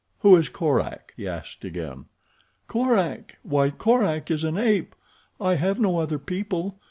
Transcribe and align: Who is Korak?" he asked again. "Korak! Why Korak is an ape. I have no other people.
Who 0.21 0.35
is 0.35 0.49
Korak?" 0.49 1.13
he 1.15 1.27
asked 1.27 1.63
again. 1.63 2.05
"Korak! 2.65 3.37
Why 3.43 3.69
Korak 3.69 4.31
is 4.31 4.43
an 4.43 4.57
ape. 4.57 4.95
I 5.39 5.53
have 5.57 5.79
no 5.79 5.99
other 5.99 6.17
people. 6.17 6.79